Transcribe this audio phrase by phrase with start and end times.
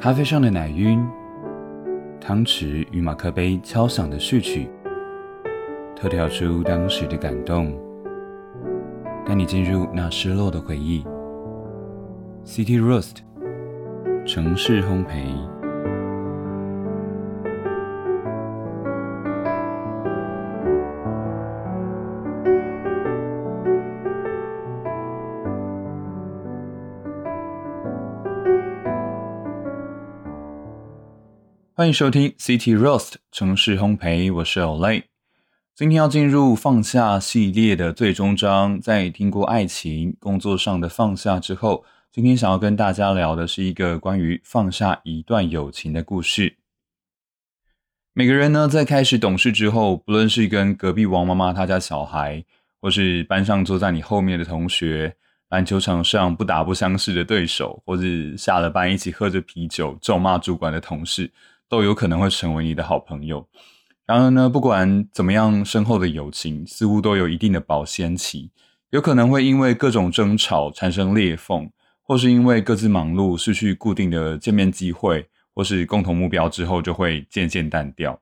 [0.00, 1.04] 咖啡上的奶晕，
[2.20, 4.70] 汤匙与马克杯敲响的序曲，
[5.96, 7.76] 透跳出当时的感动，
[9.26, 11.04] 带你进入那失落的回忆。
[12.44, 13.16] City Roast，
[14.24, 15.57] 城市烘焙。
[31.78, 35.04] 欢迎收听 City Roast 城市烘焙，我是 Olay。
[35.76, 46.56] 今天要进入放下系列的最终章，在听过爱情、工作上的放下之后，今天想要跟大家聊的是一个关于放下一段友情的故事。
[48.12, 52.44] 每个人呢，在开始懂事之后，不论是跟隔壁王妈妈她家小孩，
[52.80, 55.14] 或是班上坐在你后面的同学，
[55.50, 61.30] 篮球场上不打不相识的对手，或是下了班一起喝着啤酒咒骂主管的同事。
[61.68, 63.48] 都有可能会成为你的好朋友。
[64.06, 68.50] 然而呢，不管怎么样深厚的友情，似乎都有一定的保鲜期，
[68.90, 71.70] 有可能会因为各种争吵产生裂缝，
[72.02, 78.18] 或是因为各自忙碌失去固定的见面机会，或是共同目标之后就会渐渐淡掉。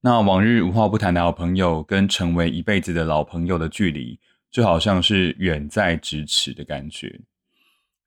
[0.00, 4.18] 那往日无话不谈的好朋友，跟成为一辈子的老朋友的距离，
[4.50, 7.20] 就好像是远在咫尺的感觉。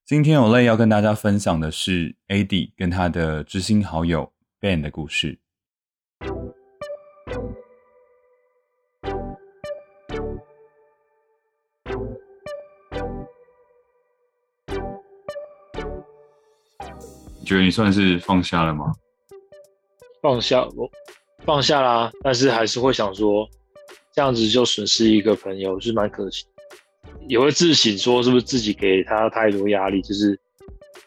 [0.06, 4.34] 今天有类要跟大家分享的是 AD 跟他的知心好友。
[4.62, 5.40] Ben 的故事，
[17.40, 18.94] 你觉得你算是放下了吗？
[20.22, 20.88] 放下，我
[21.44, 23.50] 放下啦，但是还是会想说，
[24.14, 26.46] 这样子就损失一个朋友是蛮可惜，
[27.28, 30.40] 也会自省说是不是自己给他太多压力，就是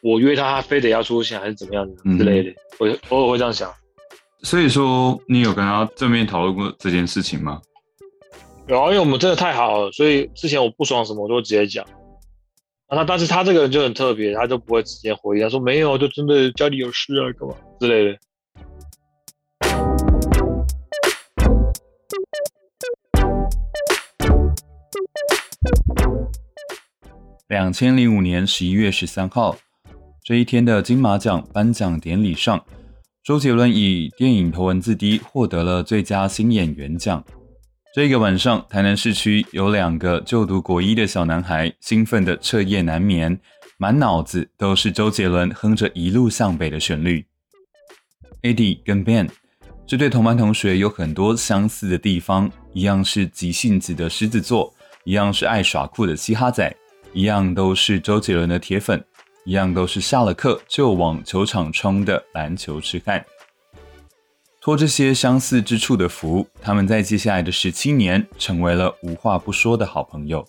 [0.03, 2.53] 我约他，他非得要出现，还是怎么样的之类的。
[2.79, 3.73] 我偶尔会这样想，
[4.43, 7.61] 所以说你有跟他正面讨论过这件事情吗？
[8.67, 11.85] 有啊，因为我们真的太好了，所以之前我不爽什么我都直接讲。
[12.87, 18.19] 啊，那但是他这个人就很特别，他就不会直接回应，他说没有，就真的家里有事啊，干嘛之类的。
[27.49, 29.57] 两千零五年十一月十三号。
[30.25, 32.65] 这一天的金马奖颁奖典礼上，
[33.23, 37.23] 周杰伦以电影《头文字 D》获得了最佳新演员奖。
[37.95, 43.39] 这个晚上，台南市区有两个就读国一的小男孩，兴奋的彻夜难眠，
[43.77, 47.27] 满脑子都是周杰伦哼着《一路向北》的旋律。
[48.41, 49.29] AD 跟 Ben
[49.87, 54.73] 这对同班同学有很多相似的地方，一样是急性子的狮子座，
[55.05, 56.75] 一样是爱耍酷的嘻哈仔，
[57.13, 59.05] 一样都是周杰伦的铁粉。
[59.45, 63.25] 一样都是下了课就往球场冲的篮球痴汉，
[64.59, 70.47] 托这些相似之处的福，他们在接下来的十七年成为了无话不说的好朋友。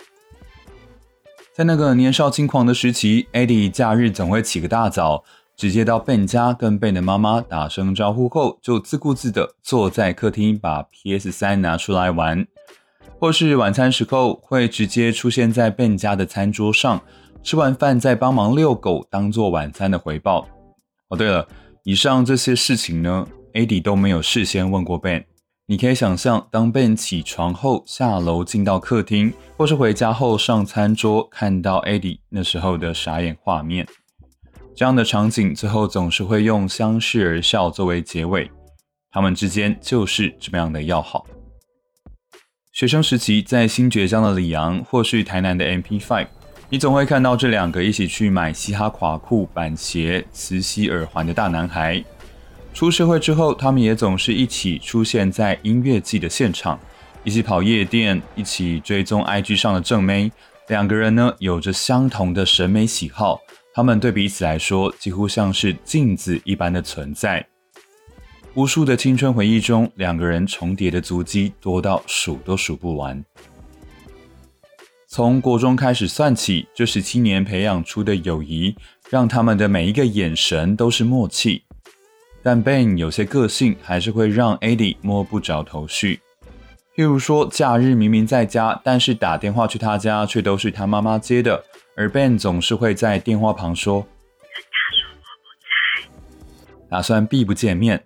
[1.54, 5.26] 在那个年少轻狂的时期，Eddie 假日总会起个大早，
[5.58, 12.48] 直接到 Ben 家跟 Ben 的妈妈打声招呼后，就自顾自的坐在客厅把 PS 三拿出来玩，
[13.20, 17.02] 或是晚餐时候会直接出现在 Ben 家的餐桌上。
[17.46, 20.48] 吃完饭再帮忙遛狗，当做晚餐的回报。
[21.10, 21.48] 哦，对了，
[21.84, 25.26] 以上这些事情呢，Adi 都没有事先问过 Ben。
[25.68, 33.88] 你可以想象，当 Ben 起床后下楼进到客厅，或是回家后上餐桌，看到 Adi 那时候的傻眼画面。
[34.76, 38.50] 这样的场景最后总是会用相视而笑作为结尾。
[39.12, 41.28] 他们之间就是这么样的要好。
[42.74, 46.30] 学生时期在新爵江的李阳，或是台南的 MP Five。
[46.76, 52.04] 你总会看到这两个一起去买嘻哈垮裤、板鞋、磁吸耳环的大男孩。
[52.74, 56.78] 出社会之后，他们也总是一起出现在音乐季的现场，
[57.24, 60.30] 一起跑夜店，一起追踪 IG 上的正妹。
[60.68, 63.40] 两个人呢，有着相同的审美喜好，
[63.74, 67.48] 他们对彼此来说几乎像是镜子一般的存在。
[68.54, 73.24] 无数的青春回忆中，两个人重叠的足迹多到数都数不完。
[75.16, 78.76] 从国中开始算起，这十七年培养出的友谊，
[79.10, 81.64] 让他们的每一个眼神都是默契。
[82.44, 86.20] 但 Ben 有些个性，还是会让 Eddie 摸不着头绪。
[86.98, 91.64] 譬如说，假日明明在家，但是打电话去他家，却都是他妈妈接的，
[91.96, 94.06] 而 Ben 总是会在电话旁说
[94.52, 94.58] ：“他
[94.98, 98.04] 说我不在。”打算避不见面。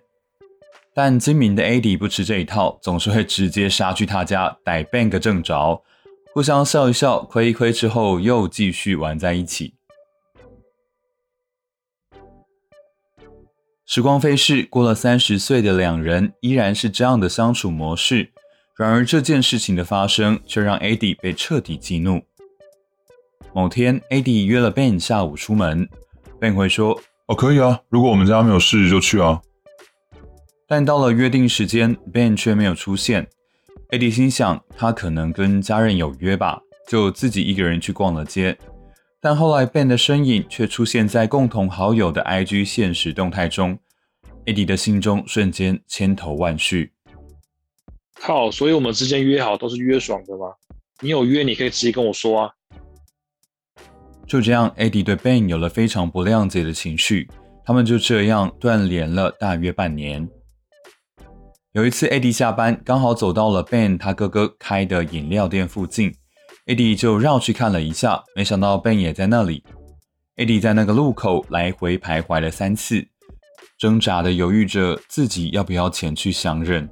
[0.94, 5.82] 但精明的 Eddie 不吃这一套，总是会直接杀去他家，逮 Ben 个正着。
[6.32, 9.74] 互相笑一笑，亏一亏之后，又继续玩在一起。
[13.84, 18.32] 时光飞逝，过了三十岁的两人依然是这样的相处模式。
[18.76, 22.22] 然而这件事情的发生，却让 AD 被彻底激怒。
[23.52, 25.88] 某天，AD 约了 Ben 下午出门
[26.40, 29.42] ，Ben 回说：“哦，可以啊，如果我们家没有事就去啊。”
[30.68, 33.28] 但到了约定时间，Ben 却没有出现。
[33.92, 38.56] AD 心想他可能跟家人有约吧，就自己一个人去逛了街。
[39.20, 43.78] 但后来，Ben 的身影却出现在共同好友的 IG 现实动态中
[44.46, 46.92] 艾迪的心中瞬间千头万绪。
[48.14, 48.50] 靠！
[48.50, 50.46] 所以我们之间约好都是约爽的吗？
[51.00, 52.50] 你有约，你可以直接跟我说啊。
[54.26, 57.28] 就这样艾迪对 Ben 有了非常不谅解的情绪，
[57.64, 60.28] 他们就这样断联了大约半年。
[61.72, 66.12] 有一次，AD 下班刚好走到了 Ben 他哥哥开的饮料店附近。
[66.66, 69.62] AD 就绕去看了一下，没想到 Ben 也在那里。
[70.36, 73.06] AD 在那个路口来回徘徊了三次，
[73.78, 76.88] 挣扎的犹豫着自己要不要前去相认。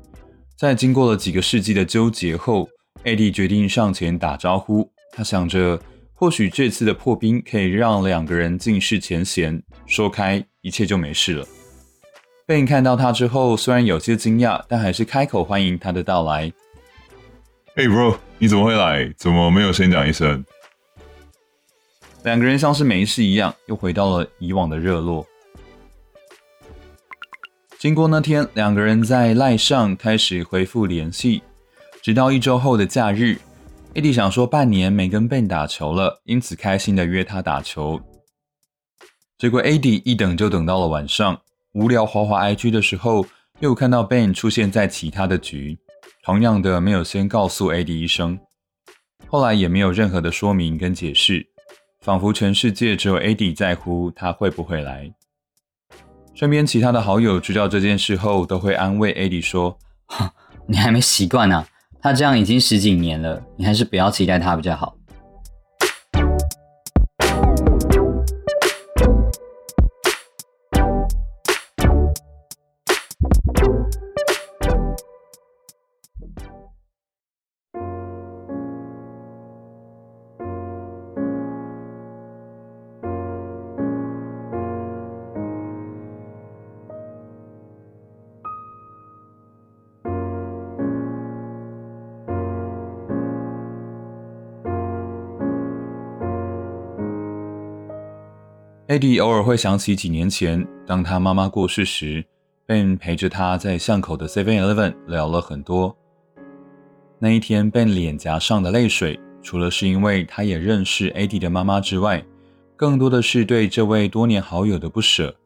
[0.57, 2.69] 在经过了几个世纪的纠结后
[3.03, 4.89] ，AD 决定上前打招呼。
[5.13, 5.81] 他想着，
[6.15, 11.45] 或许这次的破冰可以让两个人尽释前嫌，说开一切就没事了。
[12.49, 16.51] Ben 看到他之后，虽然有些惊讶，但还是开口欢迎他的到来。
[17.77, 19.13] Hey bro，你怎么会来？
[19.19, 20.43] 怎么没有先讲一声？
[22.23, 25.27] 两个人像是没事一样，又回到了以往的热络。
[27.79, 31.43] 经过那天，两个人在赖上开始恢复联系，
[32.01, 33.39] 直到一周后的假日
[33.93, 38.01] ，AD 想说半年没跟 Ben 打球了，因此开心的约他打球。
[39.37, 41.43] 结果 AD 一等就等到了晚上，
[41.75, 43.27] 无聊滑滑 IG 的时候，
[43.61, 45.79] 又看到 Ben 出现在其他的局。
[46.25, 48.39] 同样的，没有先告诉 AD 一声，
[49.29, 51.47] 后来也没有任何的说明跟解释，
[52.01, 55.11] 仿佛全世界只有 AD 在乎他会不会来。
[56.35, 59.79] 身边其他的好友知道这件事后，都会安慰 AD 说
[60.69, 61.67] ：“你还没习惯呢，
[62.03, 64.97] 他这样已经十几年了，你还是不要期待他比较好。”
[98.89, 102.25] Adi 偶尔会想起几年前，当他妈妈过世时
[102.67, 105.95] ，Ben 陪着他在巷口的 Seven Eleven 聊了很多。
[107.19, 112.25] 那一天，Ben 脸颊上的泪水，除了是因为他也认识 Adi 的妈妈之外，
[112.77, 115.37] 更多的是对这位多年好友的不舍。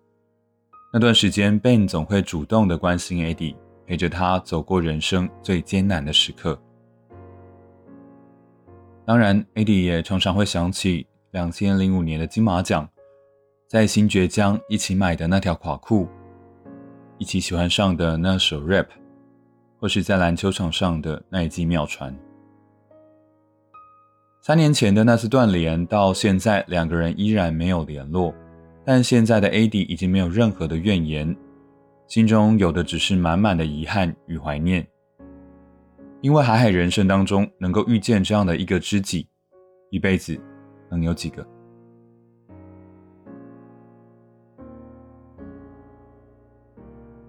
[0.92, 3.56] 那段时间，Ben 总会主动的关心 Adi，
[3.88, 6.56] 陪着他走过人生最艰难的时刻。
[9.04, 12.88] 当然，Adi 也常常会想起两千零五年的金马奖。
[13.72, 16.06] 在新爵江一起买的那条垮裤，
[17.16, 18.84] 一起喜欢上的那首 rap，
[19.78, 22.14] 或是在篮球场上的那一记妙传。
[24.42, 28.34] 三年前的那次断联，到现在两个人依然没有联络。
[28.84, 31.34] 但现在的 AD 已经没有任何的怨言，
[32.06, 34.86] 心中有的只是满满的遗憾与怀念。
[36.20, 39.26] 因为海海人生当中能够遇见这样的一个知己，
[39.88, 40.38] 一辈子
[40.90, 41.42] 能有几个？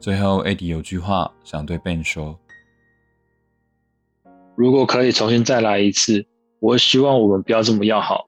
[0.04, 2.38] 最后，AD 有句话想对 Ben 说
[4.54, 6.26] ：“如果可以重新再来一次，
[6.60, 8.28] 我希望我们不要这么要好，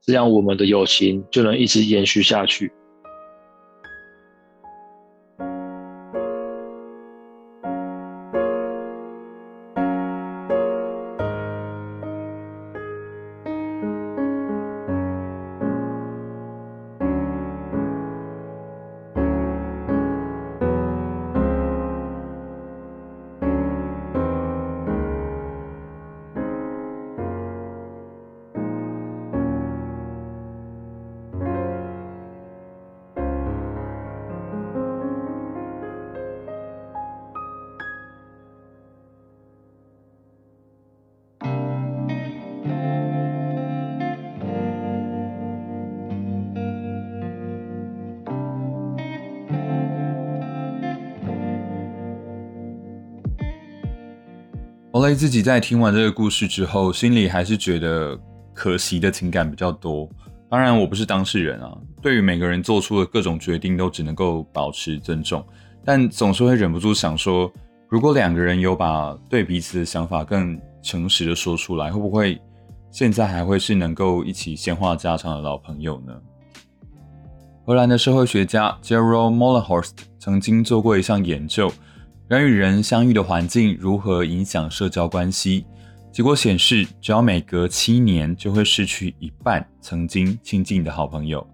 [0.00, 2.70] 这样我们的友情就能一直延续下去。”
[54.98, 58.18] 后来自己在听完这个故事之后，心里还是觉得
[58.52, 60.08] 可惜的情感比较多。
[60.50, 61.72] 当然，我不是当事人啊。
[62.02, 65.46] 对于每个人做出的各种决定，都只能够保持尊重，
[65.84, 67.48] 但总是会忍不住想说，
[67.88, 72.36] 如果两个人有把对彼此的想法更诚实的说出来，会不会
[72.90, 76.12] 现在还会是能够一起闲话家常的老朋友呢？
[77.64, 81.70] 荷兰的社会学家 Gerald Molenhorst 曾经做过一项研究，
[82.28, 85.64] 人与人相遇的环境如何影响社交关系。
[86.12, 91.46] 结果显示，只要每隔七年就会失去一半曾经亲近的好朋友。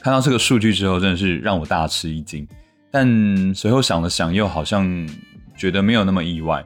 [0.00, 2.48] 看到这个数据之后，真的是让我大吃一惊。
[2.90, 5.06] 但随后想了想，又好像
[5.54, 6.64] 觉得没有那么意外，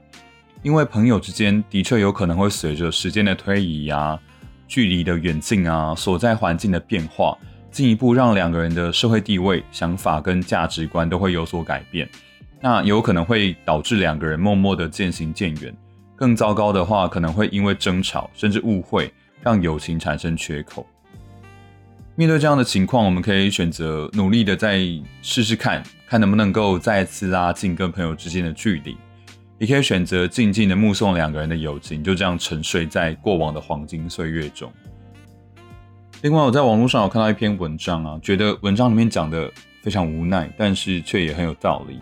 [0.62, 4.16] 因为朋友之间的确有可能会随着时间的推移啊、
[4.68, 7.36] 距离的远近啊、所在环境的变化，
[7.72, 12.08] 进一步让两个人的社会地位、想法跟价值观都会有所改变。
[12.60, 15.74] 那有可能会导致两个人默默的渐行渐远。
[16.16, 20.84] 更糟糕的话，可能会因为争吵甚至误会，让友情产生缺口。
[22.16, 24.80] 面对这样的情况，我们可以选择努力的再
[25.22, 28.96] 试试看，看能不能够再次拉近跟朋友之间的距离；
[29.58, 34.72] 也可以选择静静的目送两个人的友情就这样沉睡在过往的黄金岁月中。
[36.22, 39.48] 另外，我在网络上有看到一篇文章啊，觉得文章里面讲的
[39.84, 42.00] 非常无奈，但是却也很有道理。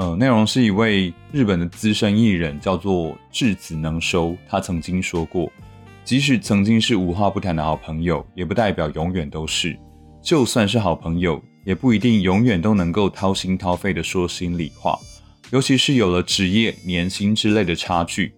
[0.00, 4.34] 呃，内容是一位日本的资深艺人，叫做智子能收。
[4.48, 5.52] 他曾经说过，
[6.06, 9.78] 即使曾经是无话不谈的好朋友，也不代表永远都是。
[10.22, 14.98] 就算是好朋友，也不一定永远都能够掏心掏肺的说心里话。
[15.50, 18.32] 尤其是有了职业、年薪之类的差距，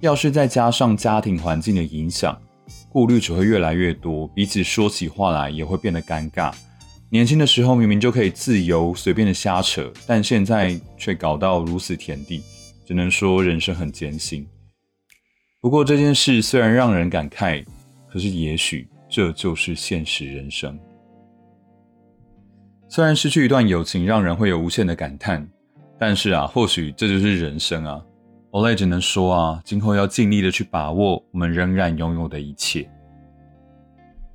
[0.00, 2.40] 要是再加上家庭环境的影响，
[2.88, 6.50] 顾虑只会越来越多，彼此说起话来也会变得尴尬。
[7.12, 12.40] 年轻的时候明明就可以自由随便的瞎扯，但现在却搞到如此田地，
[12.86, 14.46] 只能说人生很艰辛。
[15.60, 17.64] 不过这件事虽然让人感慨，
[18.08, 20.78] 可是也许这就是现实人生。
[22.88, 25.44] 虽然失去一段友情让人会有无限的感叹，
[25.98, 28.00] 但是啊，或许这就是人生啊。
[28.52, 32.88] Olay 只能说啊，今后要尽力的去把握我们仍然拥有的一切。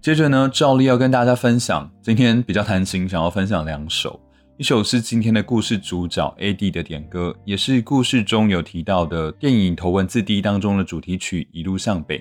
[0.06, 4.20] 接着呢，照例要跟大家分享，今天比较贪心，想要分享两首，
[4.56, 12.20] 一首是今天的故事主角 A.D 的点歌，也是故事中有提到的电影《头文字 D》当中的主题曲《一路向北》，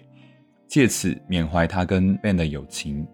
[0.67, 3.07] 借此缅怀他跟 Ben 的友情。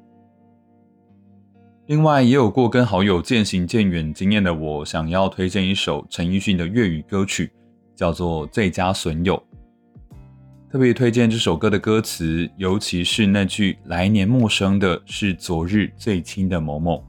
[1.86, 7.50] 另外，也有过跟好友渐行渐远经验的我，想要推荐一首陈奕迅的粤语歌曲，
[7.96, 9.36] 叫做《最佳损友》。
[10.70, 17.04] 特别推荐这首歌的歌词，尤其是那句“来年陌生的是昨日最亲的某某”，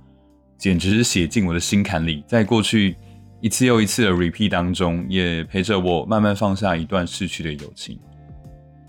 [0.58, 2.24] 简直是写进我的心坎里。
[2.26, 2.96] 在过去
[3.40, 8.00] 一次又一次的 repeat 当中，也陪着我慢慢放下一段逝去的友情。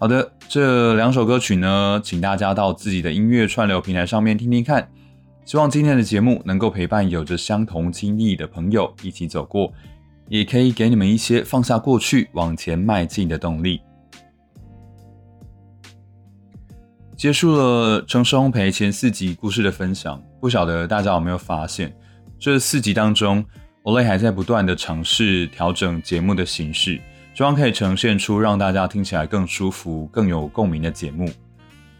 [0.00, 4.88] 好的，这两首歌曲呢，请大家到自己的音乐串流平台上面听听看。
[5.44, 9.70] 希望今天的节目能够陪伴有着相同经历的朋友一起走过，
[10.30, 13.82] 也可以给你们一些放下过去、往前迈进的动力。
[17.22, 21.94] 结束了城市烘焙前四集故事的分享，不晓得大家有没有发现，
[22.36, 23.44] 这四集当中
[23.84, 27.00] ，Olay 还在不断的尝试调整节目的形式，
[27.32, 31.30] 希望可以呈现出让大家听起来更舒服、更有共鸣的节目。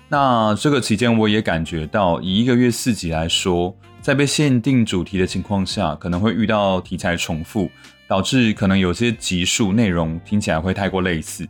[0.08, 7.70] 那这个期间，我也感觉到，以一个月四集来说，在被限定主题的情况下，可能会遇到题材重复，
[8.08, 11.48] 导致可能有些集数内容听起来会太过类似。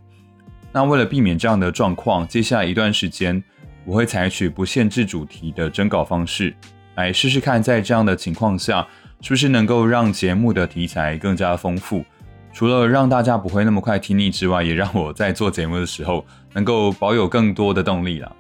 [0.75, 3.43] 那为了避免这样的状况，接下来一段时间。
[3.85, 6.55] 我会采取不限制主题的征稿方式，
[6.95, 8.87] 来试试看，在这样的情况下，
[9.21, 12.05] 是不是能够让节目的题材更加丰富。
[12.53, 18.31] 除了让大家不会那么快听腻之外，也让我在做节目的时候能够保有更多的动力了。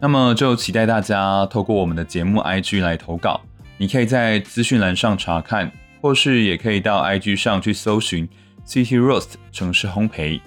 [0.00, 3.40] 那么就期待大家透过我们的节目 IG 来投稿，
[3.76, 8.26] 你可以在资讯栏上查看，或是也可以到 IG 上去搜寻
[8.66, 10.40] City Roast 城市烘焙。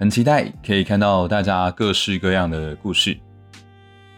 [0.00, 3.14] 很期待可以看到大家各式各样的故事。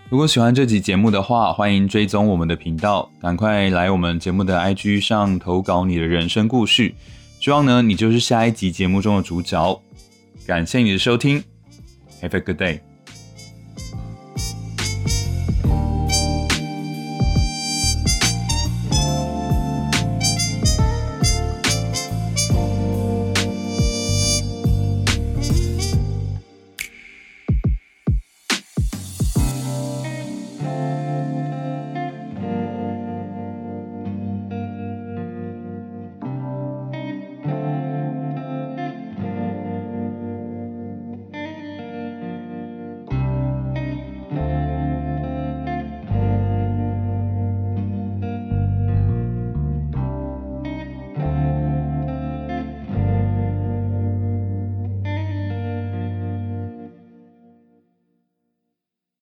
[0.09, 6.95] 如果喜欢这集节目的话，欢迎追踪我们的频道，赶快来我们节目的 IG 上投稿你的人生故事。
[7.41, 9.83] 希望呢，你就是下一集节目中的主角。
[10.47, 11.43] 感谢你的收听
[12.21, 12.92] ，Have a good day。